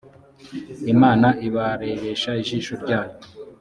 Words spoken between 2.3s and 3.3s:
ijisho ryayo.